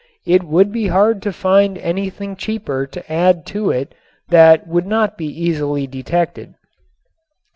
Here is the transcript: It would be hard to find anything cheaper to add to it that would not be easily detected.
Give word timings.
It 0.25 0.41
would 0.41 0.71
be 0.71 0.87
hard 0.87 1.21
to 1.21 1.31
find 1.31 1.77
anything 1.77 2.35
cheaper 2.35 2.87
to 2.87 3.11
add 3.13 3.45
to 3.53 3.69
it 3.69 3.93
that 4.29 4.65
would 4.67 4.87
not 4.87 5.15
be 5.15 5.27
easily 5.27 5.85
detected. 5.85 6.55